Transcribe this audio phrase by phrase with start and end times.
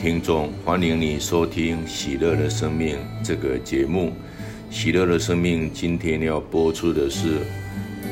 [0.00, 4.14] 听众，欢迎你收听《喜乐的生命》这个节目。
[4.74, 7.40] 《喜乐的生命》今天要播出的是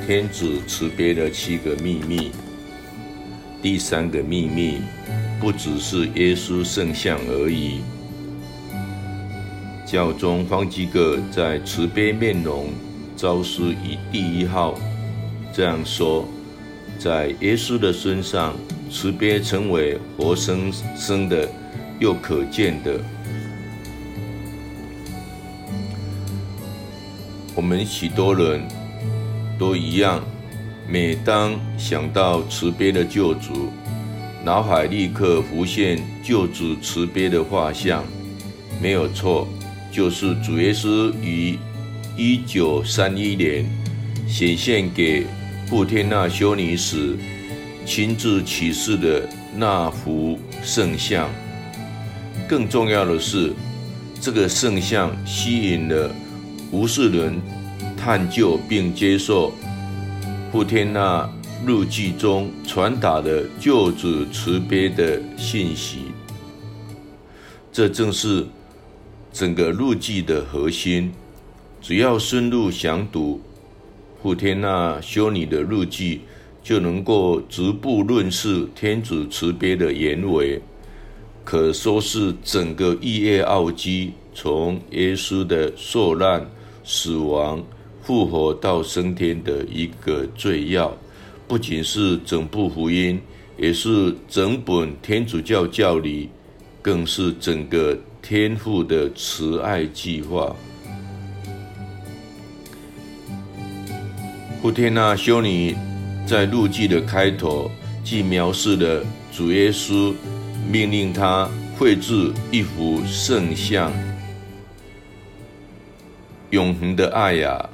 [0.07, 2.31] 天主慈悲的七个秘密。
[3.63, 4.83] 第三个秘密，
[5.41, 7.81] 不只是耶稣圣像而已。
[9.87, 12.69] 教宗方济各在《慈悲面容
[13.17, 14.79] 诏书》以第一号
[15.55, 16.29] 这样说：
[16.99, 18.55] 在耶稣的身上。
[18.91, 21.47] 慈悲成为活生生的，
[21.99, 23.01] 又可见的。
[27.55, 28.61] 我们许多人
[29.59, 30.23] 都一样，
[30.89, 33.71] 每当想到慈悲的救主，
[34.45, 38.05] 脑海立刻浮现救主慈悲的画像。
[38.81, 39.49] 没有错，
[39.91, 41.59] 就是主耶稣于
[42.17, 43.65] 一九三一年
[44.29, 45.27] 显现给
[45.69, 47.17] 布天纳修女时。
[47.85, 49.27] 亲自启示的
[49.57, 51.27] 那幅圣像，
[52.49, 53.53] 更重要的是，
[54.21, 56.11] 这个圣像吸引了
[56.73, 57.39] 无数人
[57.95, 59.53] 探究并接受
[60.51, 61.29] 傅天娜
[61.67, 66.07] 日记中传达的救主慈悲的信息。
[67.71, 68.47] 这正是
[69.31, 71.13] 整个日记的核心。
[71.81, 73.41] 只要深入详读
[74.23, 76.23] 傅天娜修女的日记。
[76.61, 80.61] 就能够逐步认识天主慈悲的原委，
[81.51, 86.47] 可说是整个逾越奥基从耶稣的受难、
[86.85, 87.65] 死亡、
[88.03, 90.95] 复活到升天的一个最要，
[91.47, 93.19] 不仅是整部福音，
[93.57, 96.29] 也是整本天主教教理，
[96.83, 100.55] 更是整个天父的慈爱计划。
[104.61, 105.75] 布天娜修女。
[106.27, 107.71] 在路记的开头，
[108.05, 110.13] 既描述了主耶稣
[110.67, 113.93] 命令他绘制一幅圣像。
[116.51, 117.69] 永恒的爱呀，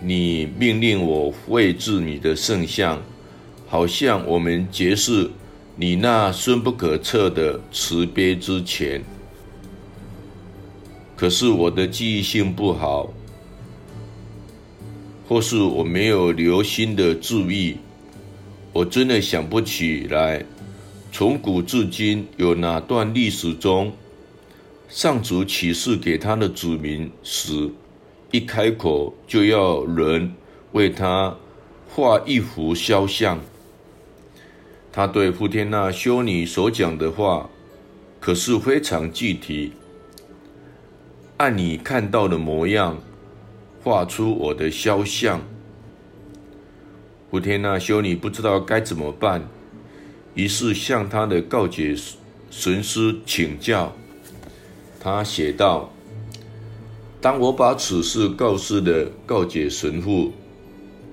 [0.00, 3.02] 你命令我绘制你的圣像，
[3.68, 5.30] 好像我们结识
[5.76, 9.02] 你那深不可测的慈悲之前。
[11.16, 13.12] 可是我的记忆性不好。
[15.28, 17.76] 或是我没有留心的注意，
[18.72, 20.44] 我真的想不起来，
[21.12, 23.92] 从古至今有哪段历史中，
[24.88, 27.70] 上主启示给他的子民时，
[28.30, 30.32] 一开口就要人
[30.72, 31.36] 为他
[31.88, 33.40] 画一幅肖像。
[34.92, 37.50] 他对富天娜修女所讲的话，
[38.20, 39.72] 可是非常具体，
[41.36, 42.98] 按你看到的模样。
[43.82, 45.40] 画出我的肖像。
[47.30, 49.48] 傅天娜修女不知道该怎么办，
[50.40, 51.94] 于是向他的告解
[52.50, 53.94] 神师请教。
[54.98, 55.92] 他写道
[57.20, 60.32] ：“当我把此事告诉了告解神父，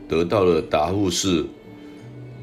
[0.08, 1.46] 得到的答复是：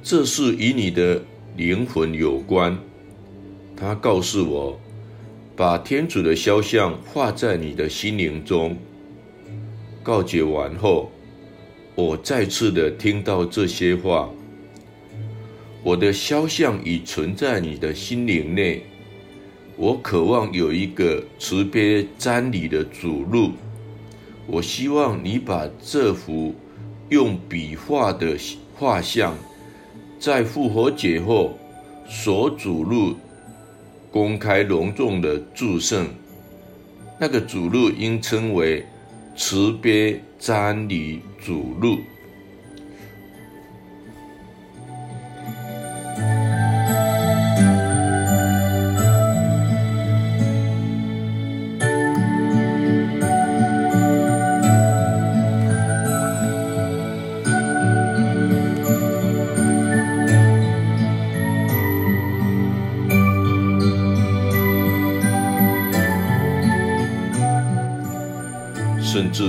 [0.03, 1.23] 这是与你的
[1.57, 2.79] 灵魂有关。
[3.75, 4.79] 他告诉我，
[5.57, 8.77] 把天主的肖像画在你的心灵中。”
[10.05, 11.11] 告解完后，
[11.95, 14.29] 我再次的听到这些话。
[15.85, 18.83] 我的肖像已存在你的心灵内，
[19.77, 23.53] 我渴望有一个慈悲瞻礼的主路。
[24.47, 26.55] 我希望你把这幅
[27.11, 28.35] 用笔画的
[28.75, 29.37] 画像，
[30.19, 31.57] 在复活节后
[32.09, 33.15] 所主路
[34.11, 36.09] 公开隆重的祝圣。
[37.21, 38.85] 那个主路应称为。
[39.37, 41.99] 慈悲瞻礼主路。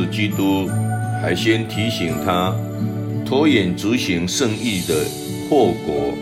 [0.06, 0.70] 基督
[1.22, 2.54] 还先提醒他，
[3.26, 4.94] 拖延执行圣意的
[5.50, 6.14] 后果。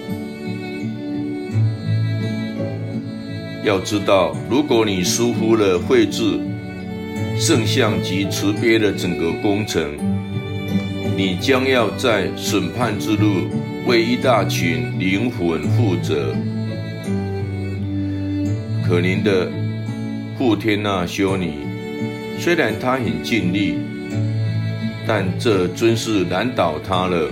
[3.64, 6.40] 要知道，如果你疏忽了绘制
[7.38, 9.90] 圣像及慈悲的整个工程，
[11.16, 13.48] 你将要在审判之路
[13.88, 16.36] 为一大群灵魂负责。
[18.86, 19.50] 可怜的
[20.38, 21.73] 傅天娜修女。
[22.40, 23.78] 虽然他很尽力，
[25.08, 27.30] 但这真是难倒他了。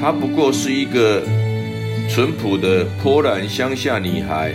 [0.00, 1.22] 她不过是一个
[2.08, 4.52] 淳朴的波兰乡下女孩，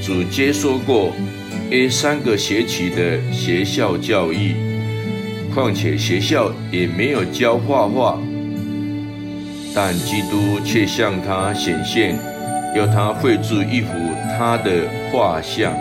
[0.00, 1.12] 只接受过
[1.70, 4.54] A 三个学期的学校教育，
[5.52, 8.18] 况且学校也没有教画画，
[9.74, 12.16] 但基督却向他显现，
[12.76, 13.88] 要他绘制一幅
[14.38, 15.72] 他的画像。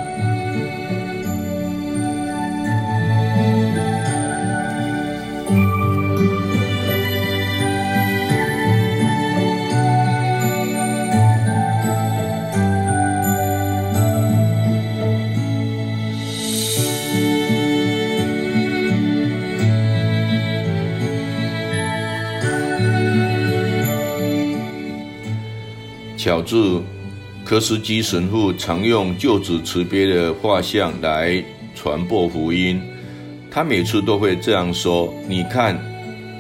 [26.23, 26.55] 乔治·
[27.43, 31.43] 科斯基神父常用旧主慈悲的画像来
[31.75, 32.81] 传播福音。
[33.51, 35.77] 他每次都会这样说：“你看，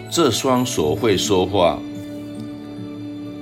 [0.09, 1.77] 这双手会说话。”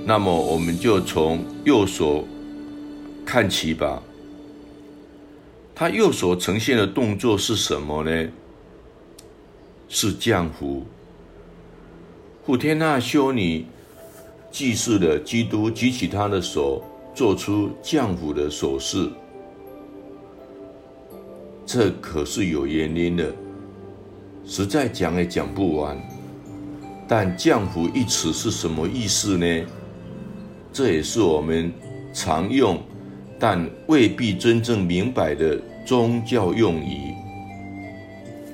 [0.04, 2.26] 那么，我们就从右手
[3.24, 4.02] 看起吧。
[5.76, 8.28] 他右手呈现的动作是什么呢？
[9.88, 10.84] 是降福。
[12.44, 13.64] 古天纳修女。
[14.52, 16.84] 祭祀的基督举起他的手，
[17.14, 19.08] 做出降福的手势。
[21.64, 23.32] 这可是有原因的，
[24.44, 25.96] 实在讲也讲不完。
[27.08, 29.66] 但“降福”一词是什么意思呢？
[30.70, 31.72] 这也是我们
[32.12, 32.78] 常用，
[33.38, 37.14] 但未必真正明白的宗教用语。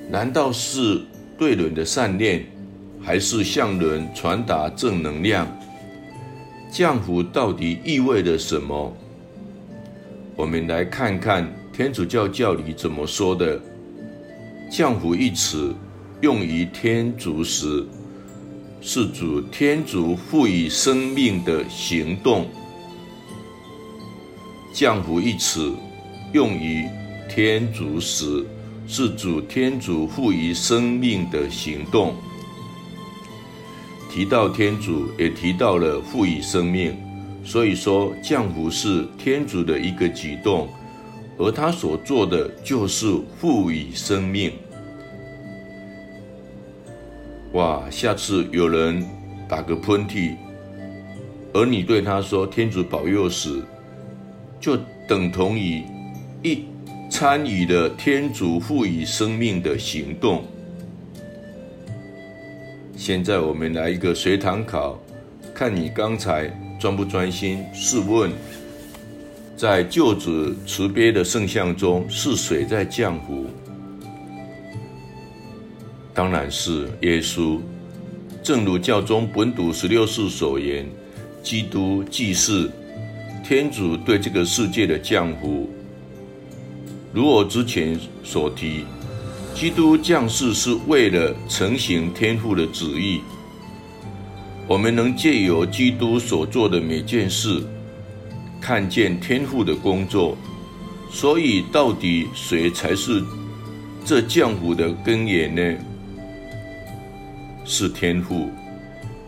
[0.09, 1.01] 难道是
[1.37, 2.45] 对人的善念，
[3.01, 5.47] 还是向人传达正能量？
[6.71, 8.95] 降福到底意味着什么？
[10.37, 13.61] 我们来看看天主教教理怎么说的。
[14.71, 15.75] 降福一词
[16.21, 17.87] 用于天主时，
[18.83, 22.47] 是指天主赋予生命的行动。
[24.75, 25.73] 降福一词
[26.33, 26.87] 用于
[27.31, 28.45] 天主时，
[28.87, 32.15] 是指天主赋予生命的行动。
[34.19, 36.93] 提到天主，也提到了赋予生命，
[37.45, 40.69] 所以说降福是天主的一个举动，
[41.39, 43.07] 而他所做的就是
[43.39, 44.51] 赋予生命。
[47.53, 47.89] 哇！
[47.89, 49.07] 下次有人
[49.49, 50.35] 打个喷嚏，
[51.53, 53.63] 而你对他说“天主保佑”时，
[54.59, 54.77] 就
[55.07, 55.85] 等同于
[56.43, 56.65] 一
[57.09, 60.43] 参与了天主赋予生命的行动。
[63.09, 65.03] 现在我们来一个随堂考，
[65.55, 66.47] 看你刚才
[66.79, 67.65] 专不专心？
[67.73, 68.31] 试问，
[69.57, 73.47] 在救主慈悲的圣像中，是谁在降福？
[76.13, 77.59] 当然是耶稣。
[78.43, 80.87] 正如教宗本笃十六世所言，
[81.43, 82.71] 基督既是
[83.43, 85.67] 天主对这个世界的降福。
[87.15, 88.85] 如我之前所提。
[89.59, 93.23] 基督降世是为了成行天父的旨意。
[94.69, 97.61] 我们能借由基督所做的每件事，
[98.61, 100.37] 看见天父的工作。
[101.11, 103.21] 所以，到底谁才是
[104.05, 105.85] 这降福的根源呢？
[107.65, 108.51] 是天父。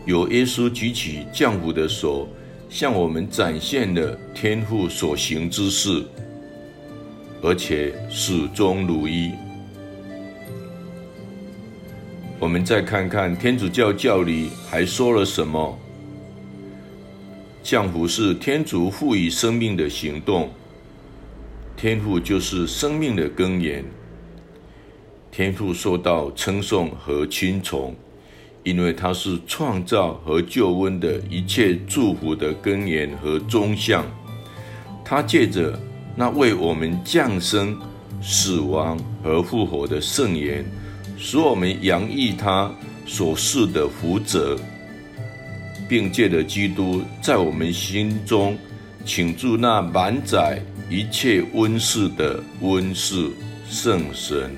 [0.06, 2.28] 由耶稣举起降福的手，
[2.68, 6.04] 向我们展现了天父所行之事，
[7.42, 9.32] 而且始终如一。
[12.40, 15.78] 我们再看看天主教教理还说了什么？
[17.62, 20.49] 降福是天主赋予生命的行动，
[21.76, 23.85] 天父就是生命的根源，
[25.30, 27.94] 天父受到称颂和钦崇，
[28.64, 34.02] 因为他是创造和救恩的一切祝福的根源和中向。
[35.04, 35.78] 他借着
[36.16, 37.78] 那为我们降生、
[38.23, 40.64] 死亡和复活的圣言。
[41.22, 42.72] 使我们洋溢他
[43.06, 44.58] 所赐的福泽，
[45.86, 48.56] 并借着基督在我们心中
[49.04, 50.58] 请住那满载
[50.88, 53.30] 一切温赐的温室
[53.68, 54.50] 圣神。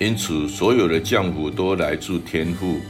[0.00, 2.80] 因此，所有的降福都来自天父。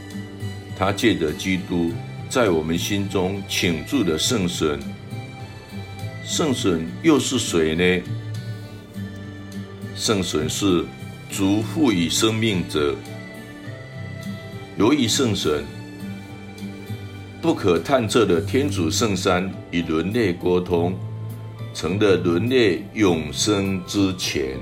[0.77, 1.91] 他借着基督
[2.29, 4.79] 在我们心中请住的圣神，
[6.23, 8.03] 圣神又是谁呢？
[9.93, 10.85] 圣神是。
[11.35, 12.93] 主赋予生命者，
[14.77, 15.65] 由于圣神
[17.41, 20.95] 不可探测的天主圣山与人类沟通，
[21.73, 24.59] 成了人类永生之泉。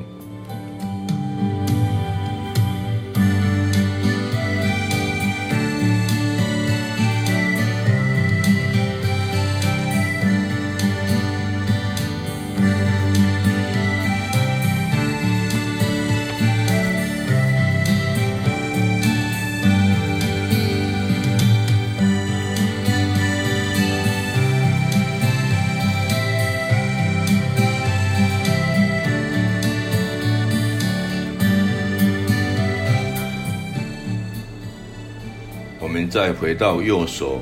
[36.11, 37.39] 再回到右手。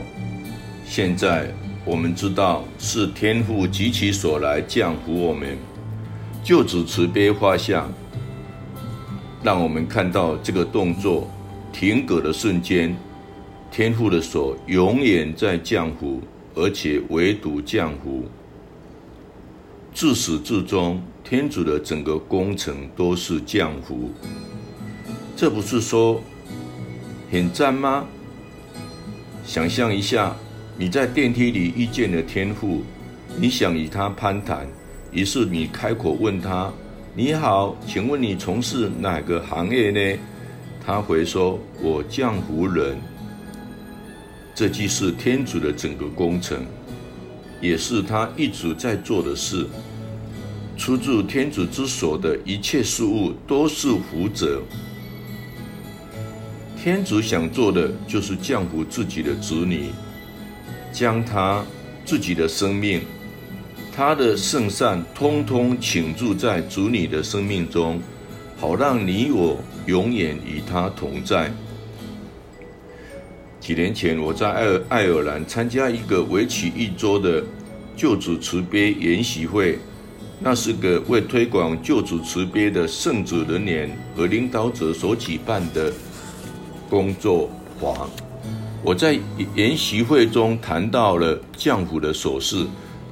[0.86, 1.52] 现在
[1.84, 5.58] 我们知道是天父举起手来降服我们，
[6.44, 7.92] 救主慈悲画像，
[9.42, 11.28] 让我们看到这个动作
[11.74, 12.96] 停格的瞬间，
[13.72, 16.22] 天父的手永远在降服，
[16.54, 18.24] 而且唯独降服。
[19.96, 24.12] 自始至终，天主的整个工程都是降服，
[25.36, 26.22] 这不是说
[27.32, 28.06] 很赞吗？
[29.50, 30.36] 想象一下，
[30.78, 32.84] 你在电梯里遇见了天父，
[33.36, 34.68] 你想与他攀谈，
[35.12, 36.72] 于是你开口问他
[37.18, 40.20] ：“你好，请问你从事哪个行业呢？”
[40.86, 42.96] 他回说：“我降服人。”
[44.54, 46.64] 这既是天主的整个工程。
[47.60, 49.66] 也是他一直在做的事。
[50.78, 54.62] 出自天主之手的一切事物都是福泽。
[56.82, 59.90] 天主想做的就是降服自己的子女，
[60.94, 61.62] 将他
[62.06, 63.02] 自己的生命、
[63.94, 68.02] 他的圣善，通通倾注在子女的生命中，
[68.58, 71.52] 好让你我永远与他同在。
[73.60, 77.44] 几年前，我在爱爱尔兰参加一个为期一周的
[77.94, 79.78] 救主慈悲研习会，
[80.40, 85.92] 那是个为推广救主慈悲的圣子人年和领导者所举办的
[86.90, 88.10] 工作坊。
[88.84, 89.18] 我在
[89.56, 92.66] 研习会中谈到了降服的手势。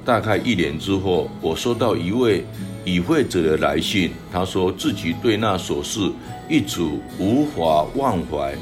[0.04, 2.44] 大概一年之后，我收到一位
[2.84, 6.00] 与会者的来信，他说自己对那手势
[6.48, 6.82] 一直
[7.18, 8.54] 无法忘怀，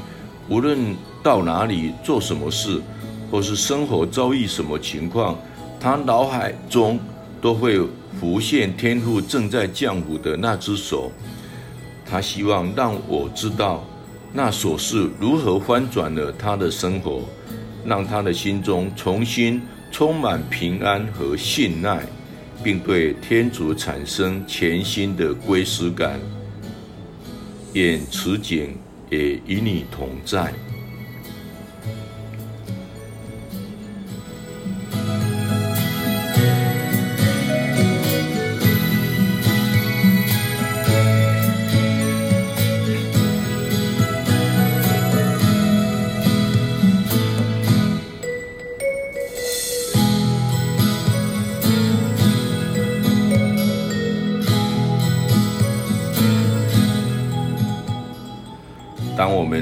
[0.47, 0.95] 无论。
[1.23, 2.79] 到哪里做什么事，
[3.29, 5.37] 或是生活遭遇什么情况，
[5.77, 6.97] 他脑海中
[7.41, 7.81] 都会
[8.17, 11.11] 浮现天父正在降服的那只手。
[12.05, 13.83] 他希望让我知道，
[14.37, 17.23] 那琐事如何翻转了他的生活，
[17.83, 19.59] 让他的心中重新
[19.91, 22.05] 充满平安和信赖，
[22.63, 26.19] 并对天主产生全新的归属感。
[27.73, 28.77] 愿此景
[29.09, 30.53] 也与你同在。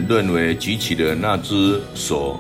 [0.08, 2.40] 认为举起的那只手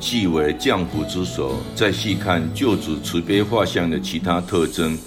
[0.00, 4.98] 即为降服之手，再细看救主慈悲画像的其他特征，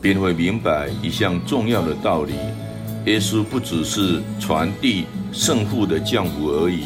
[0.00, 2.34] 便会明白一项重要的道理：
[3.06, 6.84] 耶稣不只是传递圣父的降服而已。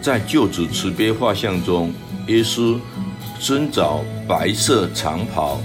[0.00, 1.92] 在救主慈悲画像中，
[2.26, 2.78] 耶稣
[3.38, 5.60] 身着白色长袍，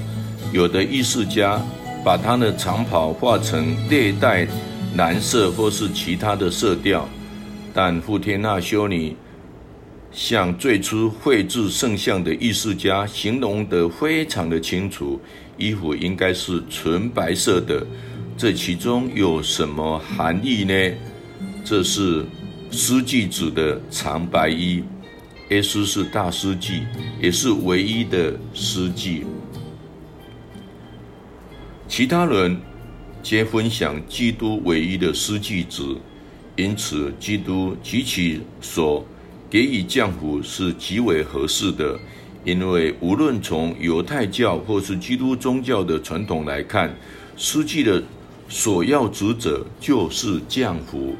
[0.51, 1.61] 有的艺术家
[2.03, 4.47] 把他的长袍画成略带
[4.95, 7.07] 蓝色或是其他的色调。
[7.77, 9.13] 但富天纳修女
[10.09, 15.19] 像最初绘制圣像的艺术家形容得非常的清楚，
[15.57, 17.85] 衣服应该是纯白色的。
[18.37, 20.73] 这其中有什么含义呢？
[21.65, 22.25] 这是
[22.71, 24.81] 司祭指的长白衣。
[25.49, 26.83] 耶稣是大司祭，
[27.21, 29.25] 也是唯一的司祭。
[31.89, 32.57] 其他人
[33.21, 35.83] 皆分享基督唯一的司祭指。
[36.55, 39.05] 因此，基督及其所
[39.49, 41.99] 给予降服是极为合适的，
[42.45, 46.95] 因为无论从犹太教或是基督宗教的传统来看，
[47.35, 48.01] 司祭的
[48.47, 51.15] 首要职责就是降服。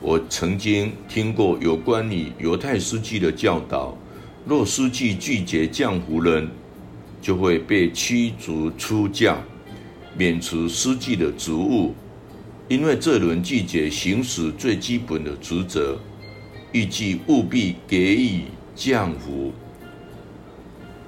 [0.00, 3.94] 我曾经听过有关于犹太司祭的教导：
[4.46, 6.48] 若司祭拒绝降服人，
[7.20, 9.36] 就会被驱逐出教，
[10.16, 11.94] 免除司祭的职务。
[12.70, 15.98] 因为这轮季节行使最基本的职责，
[16.70, 18.42] 预计务必给予
[18.76, 19.52] 降服。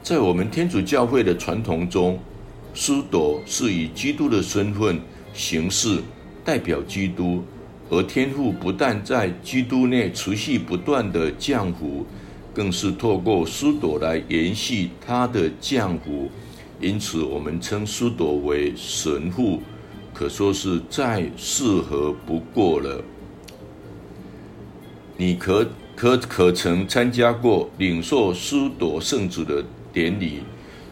[0.03, 2.19] 在我们天主教会的传统中，
[2.75, 5.01] 司铎是以基督的身份
[5.33, 6.03] 行事，
[6.45, 7.45] 代表基督，
[7.89, 12.05] 而天父不但在基督内持续不断的降服，
[12.53, 16.29] 更是透过司铎来延续他的降服。
[16.81, 19.63] 因此，我们称司铎为神父。
[20.13, 23.03] 可说是再适合不过了。
[25.17, 30.41] 你可可可曾参加过领受司铎圣子的典礼？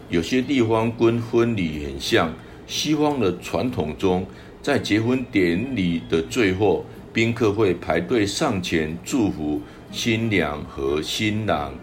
[0.09, 2.33] 有些地方跟婚礼很像。
[2.67, 4.25] 西方的传统中，
[4.61, 9.61] 在结婚典礼的最后，宾客会排队上前祝福
[9.91, 11.73] 新娘和新郎，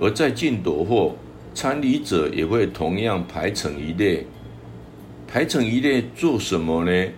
[0.00, 1.18] 而在进铎后，
[1.52, 4.24] 参礼者也会同样排成一列。
[5.32, 7.08] 排成一列做什么呢？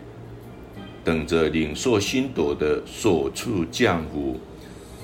[1.03, 4.39] 等着领受新朵的所处降福。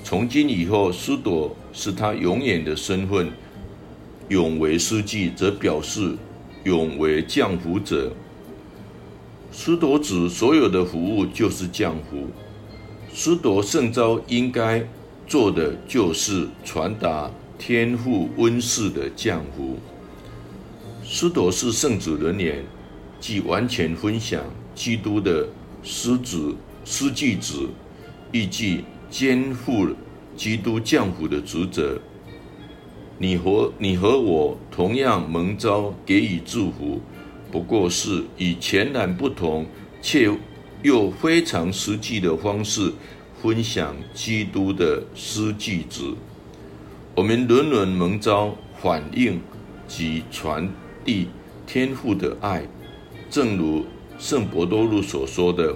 [0.01, 3.29] 从今以后，师铎是他永远的身份。
[4.29, 6.15] 永为师记，则表示
[6.63, 8.13] 永为降福者。
[9.51, 12.29] 师铎子所有的服务就是降福。
[13.13, 14.87] 师铎圣召应该
[15.27, 19.79] 做的就是传达天父温室的降福。
[21.03, 22.63] 师铎是圣子人年，
[23.21, 24.43] 即完全分享
[24.75, 25.47] 基督的
[25.83, 27.69] 师子、师继子，
[28.33, 29.87] 亦即肩负
[30.35, 31.97] 基督降福的职责。
[33.19, 36.99] 你和你和我同样蒙召给予祝福，
[37.51, 39.67] 不过是以全然不同
[40.01, 40.27] 却
[40.81, 42.91] 又非常实际的方式
[43.39, 46.15] 分享基督的师继子。
[47.13, 49.39] 我们轮轮蒙召反映
[49.87, 50.67] 及传
[51.05, 51.27] 递
[51.67, 52.65] 天父的爱，
[53.31, 53.85] 正如
[54.19, 55.73] 圣伯多禄所说的：“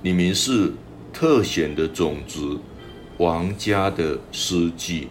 [0.00, 0.72] 你们是
[1.12, 2.58] 特选的种子，
[3.18, 5.08] 王家的师继。”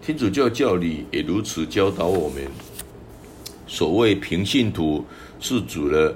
[0.00, 2.46] 天主教教理也如此教导我们。
[3.66, 5.04] 所谓平信徒，
[5.40, 6.14] 是指了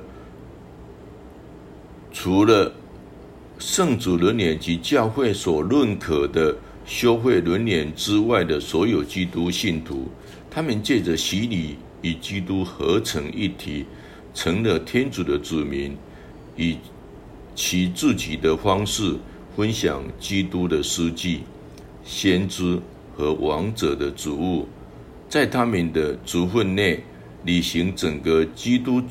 [2.12, 2.72] 除了
[3.58, 6.54] 圣主伦年及教会所认可的
[6.86, 10.06] 修会伦年之外的所有基督信徒，
[10.48, 13.84] 他们借着洗礼与基督合成一体，
[14.38, 15.96] 成了天主的子民，
[16.56, 16.78] 以
[17.56, 19.16] 其自己的方式
[19.56, 21.40] 分享基督的师记、
[22.04, 22.80] 先知。
[23.16, 24.68] 和王者的职务，
[25.28, 27.02] 在他们的族份内
[27.44, 29.02] 履行整个基督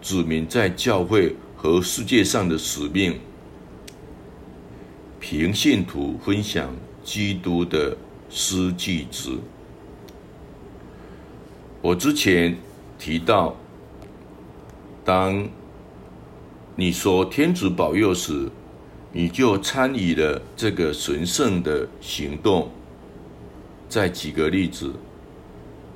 [0.00, 3.20] 子民在教会和世界上的使命，
[5.20, 7.94] 平信徒分享基督的
[8.30, 9.38] 师继子。
[11.82, 12.56] 我之前
[12.98, 13.54] 提到，
[15.04, 15.48] 当
[16.76, 18.48] 你说天主保佑时，
[19.12, 22.70] 你就参与了这个神圣的行动。
[23.88, 24.92] 再举个例子，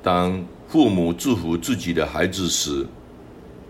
[0.03, 2.85] 当父母祝福自己的孩子时，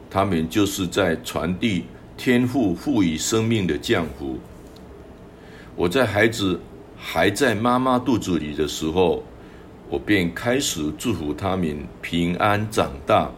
[0.09, 1.85] 他们就是在传递
[2.17, 4.37] 天父赋予生命的降福。
[5.75, 6.59] 我在孩子
[6.97, 9.23] 还在妈妈肚子里的时候，
[9.87, 13.31] 我便开始祝福他们平安长大。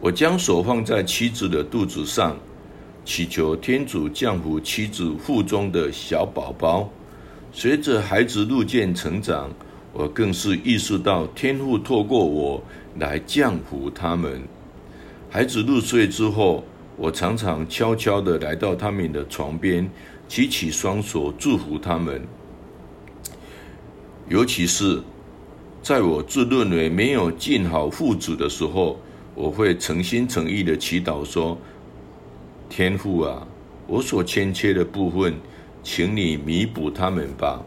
[0.00, 2.36] 我将手放在妻子的肚子上，
[3.04, 6.88] 祈求天主降福妻子腹中的小宝宝。
[7.50, 9.50] 随着孩子日渐成长，
[9.92, 12.62] 我更是意识到天父透过我
[12.98, 14.42] 来降福他们。
[15.30, 16.62] 孩子入睡之后，
[16.96, 19.90] 我常常悄悄地来到他们的床边，
[20.28, 22.22] 举起双手祝福他们。
[24.28, 25.02] 尤其是
[25.82, 28.98] 在我自认为没有尽好父子的时候，
[29.36, 31.58] 我会诚心诚意的祈祷说
[32.70, 33.46] ：“天父啊，
[33.86, 35.34] 我所欠缺的部分，
[35.82, 37.62] 请你弥补他们吧。”